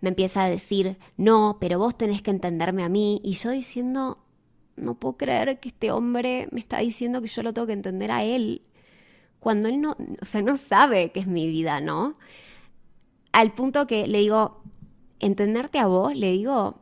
Me 0.00 0.10
empieza 0.10 0.44
a 0.44 0.48
decir, 0.48 0.96
no, 1.16 1.58
pero 1.60 1.78
vos 1.80 1.98
tenés 1.98 2.22
que 2.22 2.30
entenderme 2.30 2.84
a 2.84 2.88
mí. 2.88 3.20
Y 3.24 3.32
yo 3.32 3.50
diciendo, 3.50 4.24
no 4.76 4.94
puedo 4.94 5.16
creer 5.16 5.58
que 5.58 5.70
este 5.70 5.90
hombre 5.90 6.48
me 6.52 6.60
está 6.60 6.78
diciendo 6.78 7.20
que 7.20 7.26
yo 7.26 7.42
lo 7.42 7.52
tengo 7.52 7.66
que 7.66 7.72
entender 7.72 8.12
a 8.12 8.22
él. 8.22 8.62
Cuando 9.40 9.66
él 9.66 9.80
no, 9.80 9.96
o 10.22 10.26
sea, 10.26 10.40
no 10.42 10.54
sabe 10.56 11.10
que 11.10 11.18
es 11.18 11.26
mi 11.26 11.48
vida, 11.48 11.80
¿no? 11.80 12.16
Al 13.32 13.54
punto 13.54 13.88
que 13.88 14.06
le 14.06 14.18
digo, 14.18 14.62
entenderte 15.18 15.80
a 15.80 15.88
vos, 15.88 16.14
le 16.14 16.30
digo, 16.30 16.80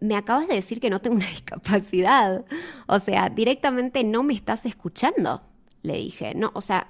me 0.00 0.16
acabas 0.16 0.48
de 0.48 0.54
decir 0.54 0.80
que 0.80 0.88
no 0.88 1.00
tengo 1.00 1.16
una 1.16 1.26
discapacidad. 1.30 2.46
O 2.86 2.98
sea, 3.00 3.28
directamente 3.28 4.02
no 4.02 4.22
me 4.22 4.32
estás 4.32 4.64
escuchando, 4.64 5.42
le 5.82 5.96
dije. 5.96 6.34
No, 6.34 6.50
o 6.54 6.60
sea, 6.60 6.88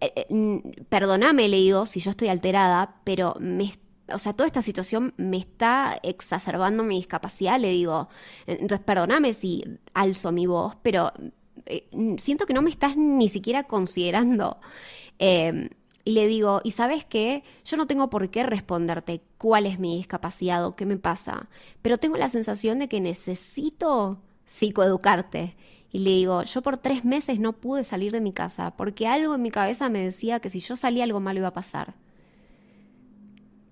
eh, 0.00 0.12
eh, 0.16 0.62
perdóname, 0.88 1.48
le 1.48 1.58
digo, 1.58 1.86
si 1.86 2.00
yo 2.00 2.10
estoy 2.10 2.28
alterada, 2.28 2.96
pero 3.04 3.36
me, 3.40 3.72
o 4.08 4.18
sea, 4.18 4.32
toda 4.32 4.46
esta 4.46 4.62
situación 4.62 5.14
me 5.16 5.36
está 5.36 5.98
exacerbando 6.02 6.82
mi 6.82 6.96
discapacidad, 6.96 7.58
le 7.60 7.70
digo. 7.70 8.08
Entonces, 8.46 8.80
perdóname 8.80 9.34
si 9.34 9.64
alzo 9.94 10.32
mi 10.32 10.46
voz, 10.46 10.76
pero 10.82 11.12
eh, 11.66 11.88
siento 12.18 12.46
que 12.46 12.54
no 12.54 12.62
me 12.62 12.70
estás 12.70 12.96
ni 12.96 13.28
siquiera 13.28 13.64
considerando. 13.64 14.58
Em, 15.18 15.68
y 16.04 16.12
le 16.12 16.26
digo, 16.26 16.60
¿y 16.64 16.72
sabes 16.72 17.04
qué? 17.04 17.44
Yo 17.64 17.76
no 17.76 17.86
tengo 17.86 18.10
por 18.10 18.28
qué 18.30 18.42
responderte 18.42 19.22
cuál 19.38 19.66
es 19.66 19.78
mi 19.78 19.96
discapacidad 19.96 20.66
o 20.66 20.74
qué 20.74 20.84
me 20.86 20.96
pasa, 20.96 21.48
pero 21.80 21.98
tengo 21.98 22.16
la 22.16 22.28
sensación 22.28 22.80
de 22.80 22.88
que 22.88 23.00
necesito 23.00 24.20
psicoeducarte 24.44 25.56
y 25.92 25.98
le 25.98 26.10
digo, 26.10 26.42
yo 26.42 26.62
por 26.62 26.78
tres 26.78 27.04
meses 27.04 27.38
no 27.38 27.52
pude 27.52 27.84
salir 27.84 28.12
de 28.12 28.22
mi 28.22 28.32
casa 28.32 28.74
porque 28.76 29.06
algo 29.06 29.34
en 29.34 29.42
mi 29.42 29.50
cabeza 29.50 29.90
me 29.90 29.98
decía 29.98 30.40
que 30.40 30.48
si 30.48 30.60
yo 30.60 30.74
salía 30.74 31.04
algo 31.04 31.20
malo 31.20 31.40
iba 31.40 31.48
a 31.48 31.52
pasar. 31.52 31.94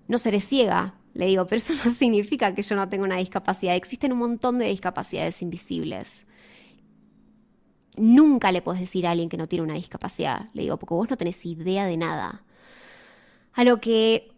No 0.07 0.19
seré 0.19 0.39
ciega, 0.39 0.93
le 1.15 1.25
digo, 1.25 1.47
pero 1.47 1.57
eso 1.57 1.73
no 1.83 1.91
significa 1.91 2.53
que 2.53 2.61
yo 2.61 2.75
no 2.75 2.87
tenga 2.87 3.05
una 3.05 3.17
discapacidad. 3.17 3.75
Existen 3.75 4.11
un 4.11 4.19
montón 4.19 4.59
de 4.59 4.67
discapacidades 4.67 5.41
invisibles. 5.41 6.27
Nunca 7.97 8.51
le 8.51 8.61
puedes 8.61 8.81
decir 8.81 9.07
a 9.07 9.11
alguien 9.11 9.27
que 9.27 9.37
no 9.37 9.47
tiene 9.47 9.63
una 9.63 9.73
discapacidad, 9.73 10.49
le 10.53 10.61
digo, 10.61 10.77
porque 10.77 10.93
vos 10.93 11.09
no 11.09 11.17
tenés 11.17 11.43
idea 11.45 11.87
de 11.87 11.97
nada. 11.97 12.43
A 13.53 13.63
lo 13.63 13.81
que, 13.81 14.31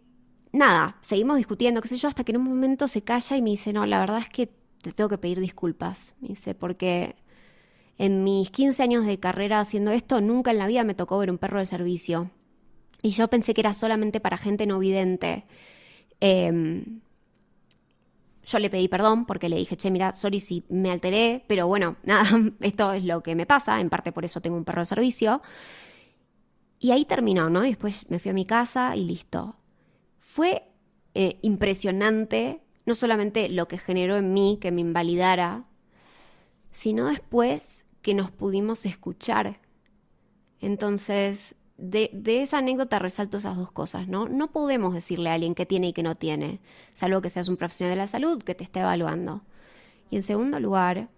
nada, 0.52 0.96
seguimos 1.02 1.36
discutiendo, 1.36 1.82
qué 1.82 1.88
sé 1.88 1.98
yo, 1.98 2.08
hasta 2.08 2.24
que 2.24 2.32
en 2.32 2.38
un 2.38 2.44
momento 2.44 2.88
se 2.88 3.02
calla 3.02 3.36
y 3.36 3.42
me 3.42 3.50
dice, 3.50 3.74
no, 3.74 3.84
la 3.84 4.00
verdad 4.00 4.18
es 4.18 4.28
que 4.30 4.46
te 4.82 4.92
tengo 4.92 5.08
que 5.10 5.18
pedir 5.18 5.38
disculpas. 5.38 6.14
Me 6.20 6.28
dice, 6.28 6.54
porque 6.54 7.14
en 7.98 8.24
mis 8.24 8.50
15 8.50 8.82
años 8.82 9.06
de 9.06 9.20
carrera 9.20 9.60
haciendo 9.60 9.90
esto, 9.92 10.20
nunca 10.20 10.50
en 10.50 10.58
la 10.58 10.66
vida 10.66 10.84
me 10.84 10.94
tocó 10.94 11.18
ver 11.18 11.30
un 11.30 11.38
perro 11.38 11.58
de 11.58 11.66
servicio. 11.66 12.30
Y 13.02 13.10
yo 13.10 13.28
pensé 13.28 13.54
que 13.54 13.60
era 13.60 13.74
solamente 13.74 14.20
para 14.20 14.38
gente 14.38 14.66
no 14.66 14.78
vidente. 14.78 15.44
Em, 16.20 17.00
yo 18.44 18.58
le 18.58 18.70
pedí 18.70 18.88
perdón 18.88 19.26
porque 19.26 19.48
le 19.48 19.56
dije, 19.56 19.76
che, 19.76 19.90
mira, 19.90 20.14
sorry 20.14 20.40
si 20.40 20.64
me 20.68 20.90
alteré, 20.90 21.44
pero 21.46 21.66
bueno, 21.66 21.96
nada, 22.02 22.24
esto 22.60 22.92
es 22.92 23.04
lo 23.04 23.22
que 23.22 23.34
me 23.34 23.46
pasa, 23.46 23.80
en 23.80 23.90
parte 23.90 24.12
por 24.12 24.24
eso 24.24 24.40
tengo 24.40 24.56
un 24.56 24.64
perro 24.64 24.82
de 24.82 24.86
servicio. 24.86 25.42
Y 26.78 26.90
ahí 26.90 27.04
terminó, 27.04 27.48
¿no? 27.48 27.64
Y 27.64 27.68
después 27.68 28.10
me 28.10 28.18
fui 28.18 28.30
a 28.30 28.34
mi 28.34 28.44
casa 28.44 28.96
y 28.96 29.04
listo. 29.04 29.56
Fue 30.18 30.64
eh, 31.14 31.38
impresionante, 31.42 32.60
no 32.86 32.94
solamente 32.94 33.48
lo 33.48 33.68
que 33.68 33.78
generó 33.78 34.16
en 34.16 34.32
mí, 34.32 34.58
que 34.60 34.72
me 34.72 34.80
invalidara, 34.80 35.64
sino 36.72 37.06
después 37.06 37.83
que 38.04 38.12
nos 38.12 38.30
pudimos 38.30 38.84
escuchar. 38.84 39.58
Entonces, 40.60 41.56
de, 41.78 42.10
esa 42.42 42.58
anécdota 42.58 42.98
resalto 42.98 43.38
esas 43.38 43.56
dos 43.56 43.72
cosas, 43.72 44.08
¿no? 44.08 44.28
No 44.28 44.52
podemos 44.52 44.92
decirle 44.92 45.30
a 45.30 45.34
alguien 45.34 45.54
que 45.54 45.64
tiene 45.64 45.88
y 45.88 45.92
que 45.94 46.02
no 46.02 46.14
tiene, 46.14 46.60
salvo 46.92 47.22
que 47.22 47.30
seas 47.30 47.48
un 47.48 47.56
profesional 47.56 47.96
de 47.96 48.02
la 48.02 48.06
salud 48.06 48.42
que 48.42 48.54
te 48.54 48.62
esté 48.62 48.80
evaluando. 48.80 49.42
Y 50.10 50.16
en 50.16 50.22
segundo 50.22 50.60
lugar, 50.60 51.08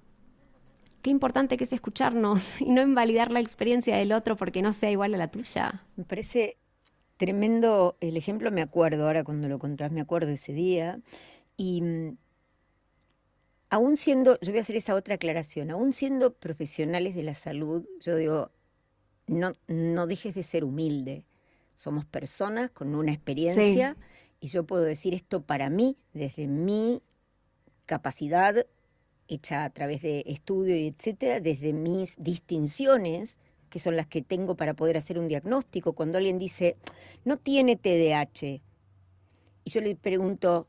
qué 1.02 1.10
importante 1.10 1.56
que 1.56 1.64
es 1.64 1.72
escucharnos 1.72 2.60
y 2.60 2.70
no 2.70 2.82
invalidar 2.82 3.32
la 3.32 3.40
experiencia 3.40 3.96
del 3.96 4.12
otro 4.12 4.36
porque 4.36 4.62
no 4.62 4.72
sea 4.72 4.92
igual 4.92 5.12
a 5.14 5.18
la 5.18 5.28
tuya. 5.28 5.82
Me 5.96 6.04
parece 6.04 6.56
tremendo 7.16 7.96
el 8.00 8.16
ejemplo, 8.16 8.52
me 8.52 8.62
acuerdo 8.62 9.08
ahora 9.08 9.24
cuando 9.24 9.48
lo 9.48 9.58
contás, 9.58 9.90
me 9.90 10.02
acuerdo 10.02 10.30
ese 10.30 10.52
día. 10.52 11.00
Y 11.56 11.82
mm, 11.82 12.16
aún 13.70 13.96
siendo, 13.96 14.38
yo 14.40 14.52
voy 14.52 14.58
a 14.58 14.62
hacer 14.62 14.76
esa 14.76 14.94
otra 14.94 15.16
aclaración, 15.16 15.70
aún 15.70 15.92
siendo 15.92 16.34
profesionales 16.34 17.14
de 17.14 17.22
la 17.22 17.34
salud, 17.34 17.86
yo 18.00 18.16
digo, 18.16 18.50
no, 19.26 19.52
no 19.66 20.06
dejes 20.06 20.34
de 20.34 20.42
ser 20.42 20.64
humilde. 20.64 21.24
Somos 21.74 22.04
personas 22.04 22.70
con 22.70 22.94
una 22.94 23.12
experiencia 23.12 23.96
y 24.40 24.48
yo 24.48 24.64
puedo 24.64 24.82
decir 24.82 25.14
esto 25.14 25.42
para 25.42 25.68
mí, 25.68 25.96
desde 26.14 26.46
mi 26.46 27.02
capacidad 27.84 28.66
hecha 29.28 29.64
a 29.64 29.70
través 29.70 30.02
de 30.02 30.22
estudio 30.26 30.76
y 30.76 30.86
etcétera, 30.86 31.40
desde 31.40 31.72
mis 31.72 32.14
distinciones, 32.16 33.38
que 33.68 33.78
son 33.78 33.96
las 33.96 34.06
que 34.06 34.22
tengo 34.22 34.56
para 34.56 34.74
poder 34.74 34.96
hacer 34.96 35.18
un 35.18 35.28
diagnóstico. 35.28 35.94
Cuando 35.94 36.18
alguien 36.18 36.38
dice, 36.38 36.76
no 37.24 37.36
tiene 37.36 37.76
TDAH, 37.76 38.62
y 39.64 39.70
yo 39.70 39.80
le 39.80 39.96
pregunto, 39.96 40.68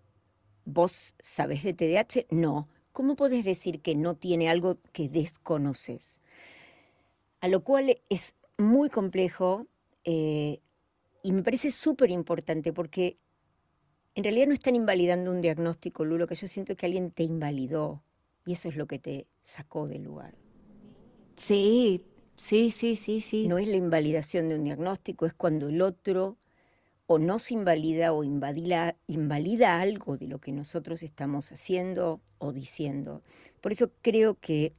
¿vos 0.65 1.13
sabés 1.19 1.63
de 1.63 1.73
TDAH? 1.73 2.25
No. 2.31 2.67
¿Cómo 2.97 3.15
puedes 3.15 3.45
decir 3.45 3.81
que 3.81 3.93
no 3.93 4.15
tiene 4.15 4.49
algo 4.49 4.79
que 4.91 5.07
desconoces? 5.07 6.17
A 7.41 7.47
lo 7.47 7.63
cual 7.63 7.99
es 8.09 8.33
muy 8.57 8.89
complejo 8.89 9.67
eh, 10.03 10.61
y 11.21 11.31
me 11.31 11.43
parece 11.43 11.69
súper 11.69 12.09
importante 12.09 12.73
porque 12.73 13.19
en 14.15 14.23
realidad 14.23 14.47
no 14.47 14.55
están 14.55 14.75
invalidando 14.75 15.31
un 15.31 15.41
diagnóstico, 15.43 16.05
Lulo, 16.05 16.25
que 16.25 16.33
yo 16.33 16.47
siento 16.47 16.75
que 16.75 16.87
alguien 16.87 17.11
te 17.11 17.21
invalidó 17.21 18.01
y 18.47 18.53
eso 18.53 18.67
es 18.67 18.75
lo 18.75 18.87
que 18.87 18.97
te 18.97 19.27
sacó 19.43 19.87
del 19.87 20.01
lugar. 20.01 20.33
Sí, 21.35 22.03
sí, 22.35 22.71
sí, 22.71 22.95
sí, 22.95 23.21
sí. 23.21 23.47
No 23.47 23.59
es 23.59 23.67
la 23.67 23.75
invalidación 23.75 24.49
de 24.49 24.55
un 24.55 24.63
diagnóstico, 24.63 25.27
es 25.27 25.35
cuando 25.35 25.69
el 25.69 25.83
otro 25.83 26.39
o 27.07 27.19
nos 27.19 27.51
invalida 27.51 28.11
o 28.11 28.23
invalida, 28.23 29.79
algo 29.79 30.17
de 30.17 30.27
lo 30.27 30.39
que 30.39 30.51
nosotros 30.51 31.03
estamos 31.03 31.51
haciendo 31.53 32.19
o 32.37 32.51
diciendo. 32.51 33.23
Por 33.61 33.71
eso 33.71 33.91
creo 34.01 34.35
que 34.35 34.73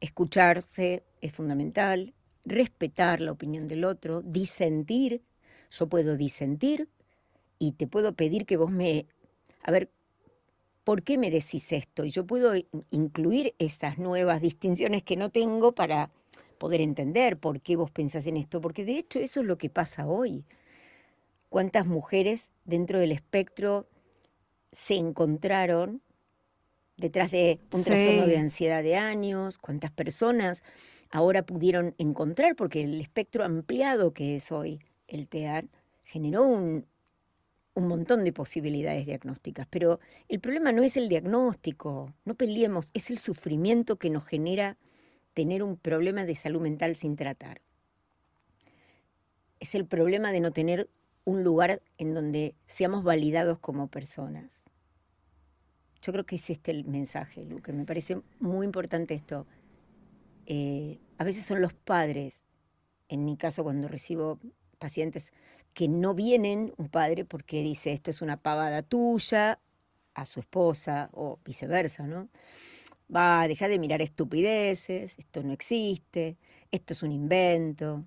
escucharse 0.00 1.02
es 1.20 1.32
fundamental, 1.32 2.14
respetar 2.46 3.20
la 3.20 3.32
opinión 3.32 3.68
del 3.68 3.84
otro, 3.84 4.22
disentir. 4.22 5.22
Yo 5.70 5.88
puedo 5.88 6.16
disentir 6.16 6.88
y 7.58 7.72
te 7.72 7.86
puedo 7.86 8.14
pedir 8.14 8.46
que 8.46 8.56
vos 8.56 8.70
me... 8.70 9.06
A 9.62 9.70
ver, 9.70 9.90
¿por 10.84 11.02
qué 11.02 11.18
me 11.18 11.30
decís 11.30 11.70
esto? 11.72 12.06
Y 12.06 12.12
yo 12.12 12.26
puedo 12.26 12.54
incluir 12.90 13.54
esas 13.58 13.98
nuevas 13.98 14.40
distinciones 14.40 15.02
que 15.02 15.16
no 15.16 15.30
tengo 15.30 15.72
para 15.72 16.10
poder 16.56 16.80
entender 16.80 17.36
por 17.36 17.60
qué 17.60 17.76
vos 17.76 17.90
pensás 17.90 18.26
en 18.26 18.38
esto, 18.38 18.62
porque 18.62 18.86
de 18.86 18.98
hecho 18.98 19.18
eso 19.18 19.40
es 19.40 19.46
lo 19.46 19.58
que 19.58 19.68
pasa 19.68 20.06
hoy 20.06 20.46
cuántas 21.56 21.86
mujeres 21.86 22.50
dentro 22.66 22.98
del 22.98 23.12
espectro 23.12 23.88
se 24.72 24.96
encontraron 24.96 26.02
detrás 26.98 27.30
de 27.30 27.60
un 27.72 27.82
trastorno 27.82 28.26
de 28.26 28.36
ansiedad 28.36 28.82
de 28.82 28.96
años, 28.96 29.56
cuántas 29.56 29.90
personas 29.90 30.62
ahora 31.08 31.46
pudieron 31.46 31.94
encontrar, 31.96 32.56
porque 32.56 32.82
el 32.82 33.00
espectro 33.00 33.42
ampliado 33.42 34.12
que 34.12 34.36
es 34.36 34.52
hoy 34.52 34.80
el 35.08 35.28
TEAR 35.28 35.64
generó 36.04 36.42
un, 36.42 36.84
un 37.72 37.88
montón 37.88 38.24
de 38.24 38.34
posibilidades 38.34 39.06
diagnósticas, 39.06 39.66
pero 39.70 39.98
el 40.28 40.40
problema 40.40 40.72
no 40.72 40.82
es 40.82 40.98
el 40.98 41.08
diagnóstico, 41.08 42.12
no 42.26 42.34
peleemos, 42.34 42.90
es 42.92 43.08
el 43.08 43.16
sufrimiento 43.16 43.96
que 43.96 44.10
nos 44.10 44.26
genera 44.26 44.76
tener 45.32 45.62
un 45.62 45.78
problema 45.78 46.26
de 46.26 46.34
salud 46.34 46.60
mental 46.60 46.96
sin 46.96 47.16
tratar. 47.16 47.62
Es 49.58 49.74
el 49.74 49.86
problema 49.86 50.32
de 50.32 50.40
no 50.40 50.50
tener 50.50 50.90
un 51.26 51.42
lugar 51.42 51.82
en 51.98 52.14
donde 52.14 52.54
seamos 52.66 53.04
validados 53.04 53.58
como 53.58 53.88
personas. 53.88 54.62
Yo 56.00 56.12
creo 56.12 56.24
que 56.24 56.36
es 56.36 56.48
este 56.48 56.70
el 56.70 56.84
mensaje, 56.84 57.44
Lu, 57.44 57.60
que 57.60 57.72
me 57.72 57.84
parece 57.84 58.22
muy 58.38 58.64
importante 58.64 59.12
esto. 59.12 59.46
Eh, 60.46 61.00
a 61.18 61.24
veces 61.24 61.44
son 61.44 61.60
los 61.60 61.74
padres, 61.74 62.44
en 63.08 63.24
mi 63.24 63.36
caso 63.36 63.64
cuando 63.64 63.88
recibo 63.88 64.38
pacientes 64.78 65.32
que 65.74 65.88
no 65.88 66.14
vienen 66.14 66.72
un 66.76 66.88
padre 66.88 67.24
porque 67.24 67.60
dice 67.62 67.92
esto 67.92 68.10
es 68.10 68.22
una 68.22 68.36
pavada 68.36 68.82
tuya 68.82 69.58
a 70.14 70.24
su 70.26 70.40
esposa 70.40 71.10
o 71.12 71.40
viceversa, 71.44 72.06
¿no? 72.06 72.28
Va, 73.14 73.48
deja 73.48 73.66
de 73.68 73.78
mirar 73.80 74.00
estupideces, 74.00 75.18
esto 75.18 75.42
no 75.42 75.52
existe, 75.52 76.38
esto 76.70 76.92
es 76.92 77.02
un 77.02 77.12
invento, 77.12 78.04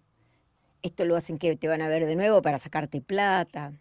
esto 0.82 1.06
lo 1.06 1.16
hacen 1.16 1.38
que 1.38 1.56
te 1.56 1.68
van 1.68 1.82
a 1.82 1.88
ver 1.88 2.06
de 2.06 2.16
nuevo 2.16 2.42
para 2.42 2.60
sacarte 2.60 3.02
plata. 3.02 3.74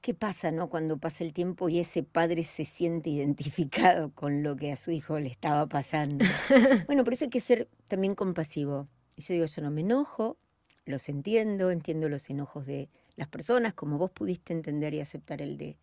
¿Qué 0.00 0.14
pasa, 0.14 0.50
no? 0.50 0.70
Cuando 0.70 0.96
pasa 0.96 1.24
el 1.24 1.34
tiempo 1.34 1.68
y 1.68 1.78
ese 1.78 2.02
padre 2.02 2.42
se 2.44 2.64
siente 2.64 3.10
identificado 3.10 4.10
con 4.14 4.42
lo 4.42 4.56
que 4.56 4.72
a 4.72 4.76
su 4.76 4.90
hijo 4.90 5.18
le 5.18 5.28
estaba 5.28 5.66
pasando. 5.66 6.24
bueno, 6.86 7.04
por 7.04 7.12
eso 7.12 7.26
hay 7.26 7.30
que 7.30 7.40
ser 7.40 7.68
también 7.86 8.14
compasivo. 8.14 8.88
Y 9.16 9.22
yo 9.22 9.34
digo, 9.34 9.46
yo 9.46 9.62
no 9.62 9.70
me 9.70 9.82
enojo, 9.82 10.38
los 10.86 11.08
entiendo, 11.08 11.70
entiendo 11.70 12.08
los 12.08 12.30
enojos 12.30 12.66
de 12.66 12.88
las 13.16 13.28
personas, 13.28 13.74
como 13.74 13.98
vos 13.98 14.10
pudiste 14.10 14.54
entender 14.54 14.94
y 14.94 15.00
aceptar 15.00 15.42
el 15.42 15.58
de 15.58 15.76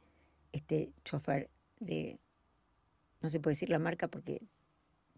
este 0.51 0.91
chofer 1.03 1.49
de, 1.79 2.17
no 3.21 3.29
se 3.29 3.39
puede 3.39 3.53
decir 3.53 3.69
la 3.69 3.79
marca 3.79 4.07
porque, 4.07 4.41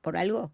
por 0.02 0.18
algo. 0.18 0.52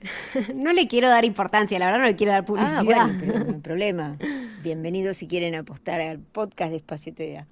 no 0.54 0.72
le 0.72 0.86
quiero 0.88 1.08
dar 1.08 1.24
importancia, 1.24 1.78
la 1.78 1.86
verdad 1.86 2.00
no 2.00 2.06
le 2.06 2.16
quiero 2.16 2.32
dar 2.32 2.44
publicidad. 2.44 2.78
Ah, 2.78 2.82
bueno, 2.82 3.16
pero 3.20 3.38
no 3.44 3.54
hay 3.54 3.60
problema. 3.60 4.16
Bienvenidos 4.62 5.16
si 5.16 5.26
quieren 5.26 5.54
apostar 5.54 6.00
al 6.00 6.18
podcast 6.20 6.70
de 6.70 6.76
Espacio 6.76 7.14
TDA. 7.14 7.46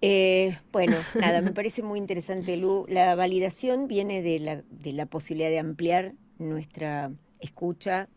Eh, 0.00 0.58
bueno, 0.72 0.96
nada, 1.20 1.40
me 1.40 1.52
parece 1.52 1.82
muy 1.82 1.98
interesante, 1.98 2.56
Lu. 2.56 2.86
La 2.88 3.14
validación 3.14 3.88
viene 3.88 4.22
de 4.22 4.40
la, 4.40 4.62
de 4.62 4.92
la 4.92 5.06
posibilidad 5.06 5.50
de 5.50 5.60
ampliar 5.60 6.14
nuestra 6.38 7.12
escucha 7.38 8.08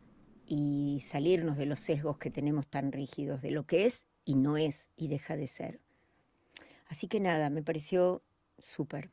y 0.47 1.01
salirnos 1.05 1.57
de 1.57 1.65
los 1.65 1.79
sesgos 1.79 2.17
que 2.17 2.29
tenemos 2.29 2.67
tan 2.67 2.91
rígidos 2.91 3.41
de 3.41 3.51
lo 3.51 3.65
que 3.65 3.85
es 3.85 4.05
y 4.25 4.35
no 4.35 4.57
es 4.57 4.89
y 4.95 5.07
deja 5.07 5.37
de 5.37 5.47
ser. 5.47 5.79
Así 6.87 7.07
que 7.07 7.19
nada, 7.19 7.49
me 7.49 7.63
pareció 7.63 8.23
súper. 8.57 9.11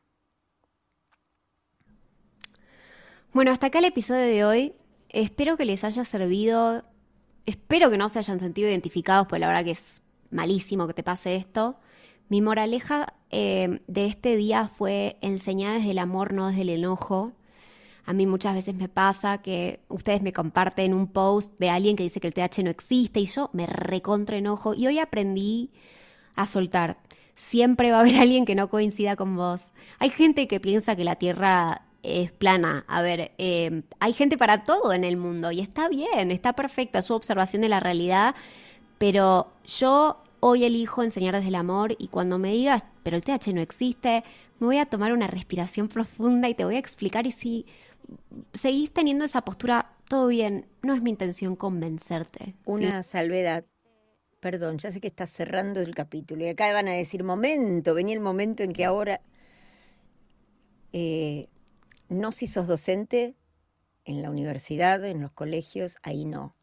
Bueno, 3.32 3.50
hasta 3.50 3.68
acá 3.68 3.78
el 3.78 3.86
episodio 3.86 4.20
de 4.20 4.44
hoy. 4.44 4.74
Espero 5.08 5.56
que 5.56 5.64
les 5.64 5.84
haya 5.84 6.04
servido. 6.04 6.84
Espero 7.46 7.88
que 7.88 7.96
no 7.96 8.10
se 8.10 8.18
hayan 8.18 8.38
sentido 8.40 8.68
identificados, 8.68 9.26
porque 9.26 9.40
la 9.40 9.48
verdad 9.48 9.64
que 9.64 9.70
es 9.70 10.02
malísimo 10.30 10.86
que 10.86 10.92
te 10.92 11.02
pase 11.02 11.36
esto. 11.36 11.76
Mi 12.28 12.42
moraleja 12.42 13.14
eh, 13.30 13.80
de 13.86 14.04
este 14.04 14.36
día 14.36 14.68
fue 14.68 15.16
enseñar 15.22 15.78
desde 15.78 15.92
el 15.92 15.98
amor, 15.98 16.34
no 16.34 16.48
desde 16.48 16.60
el 16.60 16.68
enojo. 16.68 17.32
A 18.04 18.12
mí 18.12 18.26
muchas 18.26 18.54
veces 18.54 18.74
me 18.74 18.90
pasa 18.90 19.38
que 19.38 19.80
ustedes 19.88 20.20
me 20.20 20.34
comparten 20.34 20.92
un 20.92 21.06
post 21.06 21.58
de 21.58 21.70
alguien 21.70 21.96
que 21.96 22.02
dice 22.02 22.20
que 22.20 22.26
el 22.26 22.34
TH 22.34 22.62
no 22.62 22.70
existe 22.70 23.20
y 23.20 23.26
yo 23.26 23.48
me 23.54 23.66
recontra 23.66 24.36
enojo 24.36 24.74
y 24.74 24.86
hoy 24.88 24.98
aprendí 24.98 25.70
a 26.34 26.44
soltar. 26.44 26.98
Siempre 27.34 27.92
va 27.92 27.98
a 27.98 28.00
haber 28.00 28.16
alguien 28.20 28.44
que 28.44 28.54
no 28.54 28.68
coincida 28.68 29.16
con 29.16 29.36
vos. 29.36 29.72
Hay 29.98 30.10
gente 30.10 30.46
que 30.48 30.60
piensa 30.60 30.96
que 30.96 31.04
la 31.04 31.16
Tierra 31.16 31.86
es 32.02 32.32
plana. 32.32 32.84
A 32.88 33.02
ver, 33.02 33.32
eh, 33.38 33.82
hay 34.00 34.12
gente 34.12 34.36
para 34.36 34.64
todo 34.64 34.92
en 34.92 35.04
el 35.04 35.16
mundo 35.16 35.52
y 35.52 35.60
está 35.60 35.88
bien, 35.88 36.30
está 36.30 36.52
perfecta 36.52 37.02
su 37.02 37.14
observación 37.14 37.62
de 37.62 37.68
la 37.68 37.80
realidad, 37.80 38.34
pero 38.98 39.52
yo 39.64 40.22
hoy 40.40 40.64
elijo 40.64 41.02
enseñar 41.02 41.34
desde 41.34 41.48
el 41.48 41.54
amor 41.54 41.94
y 41.98 42.08
cuando 42.08 42.38
me 42.38 42.50
digas, 42.50 42.84
pero 43.02 43.16
el 43.16 43.22
TH 43.22 43.54
no 43.54 43.60
existe, 43.60 44.24
me 44.58 44.66
voy 44.66 44.78
a 44.78 44.86
tomar 44.86 45.12
una 45.12 45.26
respiración 45.26 45.88
profunda 45.88 46.48
y 46.48 46.54
te 46.54 46.64
voy 46.64 46.76
a 46.76 46.80
explicar 46.80 47.26
y 47.26 47.32
si 47.32 47.66
seguís 48.52 48.92
teniendo 48.92 49.24
esa 49.24 49.42
postura, 49.42 49.92
todo 50.08 50.26
bien, 50.26 50.66
no 50.82 50.94
es 50.94 51.02
mi 51.02 51.10
intención 51.10 51.56
convencerte. 51.56 52.54
Una 52.64 53.02
salvedad. 53.02 53.64
Perdón, 54.40 54.78
ya 54.78 54.90
sé 54.90 55.00
que 55.00 55.06
estás 55.06 55.30
cerrando 55.30 55.80
el 55.80 55.94
capítulo 55.94 56.44
y 56.44 56.48
acá 56.48 56.72
van 56.72 56.88
a 56.88 56.92
decir, 56.92 57.22
momento, 57.22 57.94
venía 57.94 58.14
el 58.14 58.20
momento 58.20 58.64
en 58.64 58.72
que 58.72 58.84
ahora... 58.84 59.20
Eh, 60.92 61.48
no 62.12 62.32
si 62.32 62.46
sos 62.46 62.66
docente 62.66 63.34
en 64.04 64.22
la 64.22 64.30
universidad, 64.30 65.04
en 65.04 65.20
los 65.20 65.32
colegios, 65.32 65.98
ahí 66.02 66.24
no. 66.24 66.54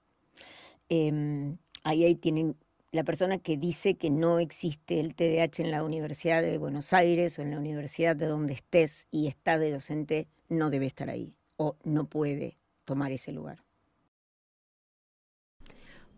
Em, 0.89 1.57
ahí, 1.83 2.03
ahí 2.03 2.15
tienen 2.15 2.55
la 2.91 3.03
persona 3.03 3.37
que 3.37 3.57
dice 3.57 3.95
que 3.95 4.09
no 4.09 4.39
existe 4.39 4.99
el 4.99 5.15
TDAH 5.15 5.63
en 5.63 5.71
la 5.71 5.83
Universidad 5.83 6.41
de 6.41 6.57
Buenos 6.57 6.93
Aires 6.93 7.37
o 7.37 7.43
en 7.43 7.51
la 7.51 7.59
universidad 7.59 8.15
de 8.15 8.25
donde 8.25 8.53
estés 8.53 9.07
y 9.11 9.27
está 9.27 9.59
de 9.59 9.71
docente, 9.71 10.27
no 10.47 10.69
debe 10.69 10.87
estar 10.87 11.09
ahí 11.09 11.35
o 11.57 11.75
no 11.83 12.05
puede 12.05 12.57
tomar 12.85 13.11
ese 13.11 13.31
lugar. 13.31 13.63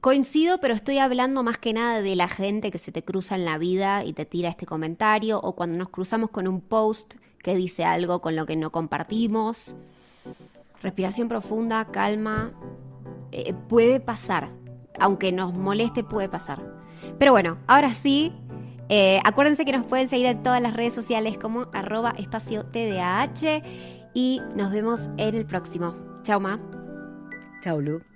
Coincido, 0.01 0.60
pero 0.60 0.74
estoy 0.74 0.98
hablando 0.98 1.43
más 1.43 1.60
que 1.60 1.74
nada 1.74 2.01
de 2.01 2.15
la 2.15 2.27
gente 2.27 2.72
que 2.72 2.79
se 2.79 2.91
te 2.91 3.03
cruza 3.03 3.36
en 3.36 3.46
la 3.46 3.60
vida 3.60 4.04
y 4.04 4.13
te 4.13 4.26
tira 4.26 4.49
este 4.49 4.65
comentario, 4.65 5.39
o 5.39 5.56
cuando 5.56 5.78
nos 5.78 5.89
cruzamos 5.89 6.32
con 6.32 6.47
un 6.47 6.60
post 6.60 7.13
que 7.43 7.56
dice 7.56 7.86
algo 7.86 8.19
con 8.19 8.36
lo 8.36 8.47
que 8.47 8.56
no 8.56 8.71
compartimos. 8.71 9.76
Respiración 10.82 11.28
profunda, 11.28 11.86
calma. 11.86 12.52
Eh, 13.32 13.54
puede 13.69 13.99
pasar. 13.99 14.49
Aunque 14.99 15.32
nos 15.32 15.54
moleste, 15.54 16.04
puede 16.04 16.28
pasar. 16.28 16.60
Pero 17.19 17.32
bueno, 17.32 17.60
ahora 17.67 17.93
sí. 17.93 18.34
Eh, 18.89 19.19
acuérdense 19.23 19.65
que 19.65 19.71
nos 19.71 19.86
pueden 19.86 20.10
seguir 20.10 20.26
en 20.26 20.41
todas 20.41 20.62
las 20.62 20.76
redes 20.76 20.95
sociales 20.95 21.38
como 21.38 21.67
arroba 21.73 22.15
espacio 22.17 22.65
TDAH 22.65 23.62
y 24.15 24.41
nos 24.56 24.71
vemos 24.71 25.10
en 25.17 25.36
el 25.36 25.45
próximo. 25.45 25.93
Chao, 26.23 26.39
Ma. 26.39 26.60
Chao, 27.62 27.80
Lu. 27.80 28.11